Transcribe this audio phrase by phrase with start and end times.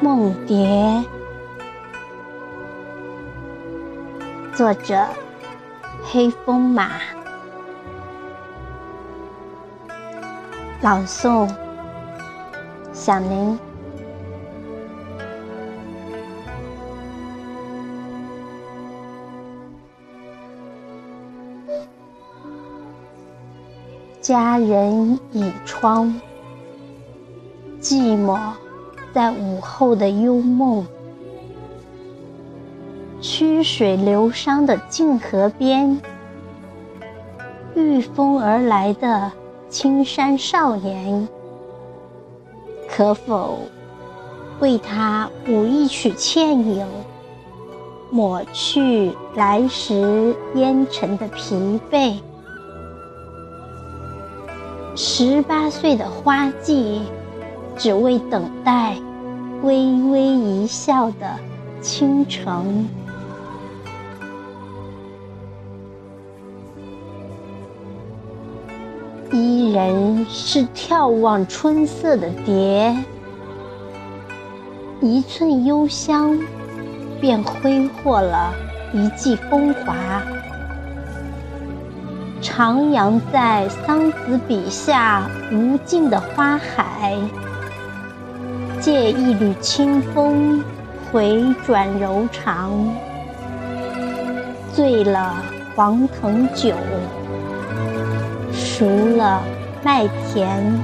[0.00, 1.04] 梦蝶，
[4.54, 5.04] 作者
[6.04, 6.92] 黑风马，
[10.80, 11.52] 朗诵
[12.92, 13.58] 小宁。
[24.20, 26.20] 佳人倚窗，
[27.80, 28.38] 寂寞
[29.12, 30.86] 在午后的幽梦。
[33.20, 36.00] 曲水流觞的静河边，
[37.74, 39.32] 御风而来的
[39.68, 41.28] 青山少年，
[42.88, 43.58] 可否
[44.60, 46.86] 为他舞一曲倩影，
[48.10, 52.20] 抹去来时烟尘的疲惫？
[54.94, 57.02] 十八岁的花季，
[57.78, 58.96] 只为等待
[59.62, 61.38] 微微一笑的
[61.80, 62.86] 倾城。
[69.30, 72.96] 伊人是眺望春色的蝶，
[75.00, 76.36] 一寸幽香，
[77.20, 78.52] 便挥霍了
[78.92, 79.94] 一季风华。
[82.40, 87.16] 徜徉在桑梓笔下无尽的花海，
[88.90, 90.64] 借一缕清风
[91.12, 92.90] 回转柔肠，
[94.72, 95.36] 醉了
[95.76, 96.74] 黄藤酒，
[98.50, 99.42] 熟了
[99.82, 100.82] 麦田。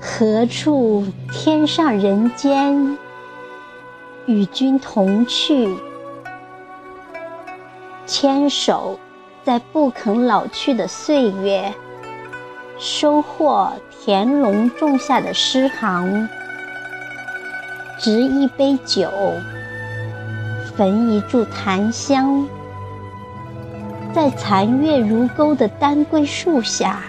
[0.00, 2.96] 何处天上人间，
[4.24, 5.76] 与君同去？
[8.06, 8.98] 牵手，
[9.42, 11.74] 在不肯老去的岁月，
[12.78, 16.28] 收获田龙种下的诗行；
[17.98, 19.10] 执一杯酒，
[20.76, 22.46] 焚一柱檀香，
[24.12, 27.02] 在残月如钩的丹桂树下，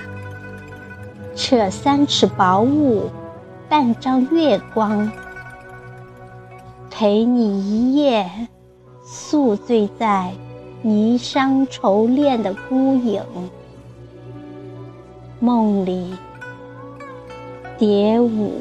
[1.36, 3.10] 扯三尺薄雾，
[3.68, 5.12] 半张月光，
[6.92, 8.30] 陪你一夜
[9.04, 10.32] 宿醉在。
[10.84, 13.24] 霓裳愁恋的孤影，
[15.40, 16.14] 梦里
[17.78, 18.54] 蝶舞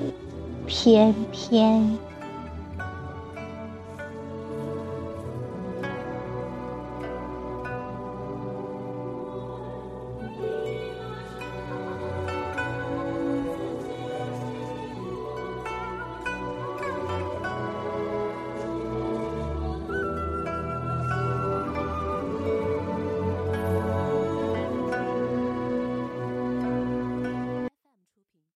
[0.66, 1.98] 翩翩。